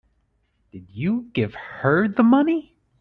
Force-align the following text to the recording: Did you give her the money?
Did 0.71 0.89
you 0.89 1.29
give 1.31 1.53
her 1.53 2.07
the 2.07 2.23
money? 2.23 2.73